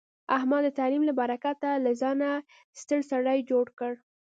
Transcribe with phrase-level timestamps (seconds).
[0.37, 2.29] احمد د تعلیم له برکته له ځانه
[2.79, 3.93] ستر سړی جوړ کړ.